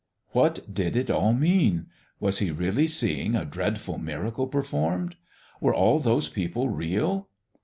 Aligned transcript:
What 0.31 0.73
did 0.73 0.95
it 0.95 1.11
all 1.11 1.31
mean; 1.33 1.85
was 2.19 2.39
he 2.39 2.49
really 2.49 2.87
seeing 2.87 3.35
a 3.35 3.45
dreadful 3.45 3.99
miracle 3.99 4.47
performed; 4.47 5.15
were 5.59 5.75
all 5.75 5.99
those 5.99 6.27
people 6.27 6.69
real? 6.69 7.29